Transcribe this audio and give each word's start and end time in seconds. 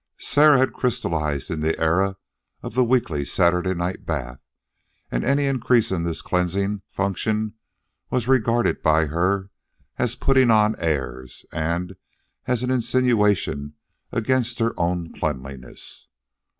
Sarah 0.17 0.57
had 0.57 0.73
crystallized 0.73 1.51
in 1.51 1.59
the 1.59 1.79
era 1.79 2.17
of 2.63 2.73
the 2.73 2.83
weekly 2.83 3.23
Saturday 3.23 3.75
night 3.75 4.03
bath, 4.03 4.39
and 5.11 5.23
any 5.23 5.45
increase 5.45 5.91
in 5.91 6.01
this 6.01 6.23
cleansing 6.23 6.81
function 6.89 7.53
was 8.09 8.27
regarded 8.27 8.81
by 8.81 9.05
her 9.05 9.51
as 9.99 10.15
putting 10.15 10.49
on 10.49 10.75
airs 10.79 11.45
and 11.53 11.97
as 12.47 12.63
an 12.63 12.71
insinuation 12.71 13.75
against 14.11 14.57
her 14.57 14.73
own 14.75 15.13
cleanliness. 15.13 16.07